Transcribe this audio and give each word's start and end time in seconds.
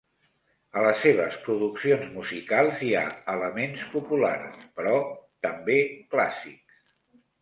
A 0.79 0.81
les 0.85 1.01
seves 1.07 1.35
produccions 1.47 2.07
musicals 2.15 2.81
hi 2.87 2.91
ha 3.01 3.05
elements 3.35 3.85
populars, 3.95 4.67
però 4.81 4.95
també 5.49 5.77
clàssics. 6.15 6.87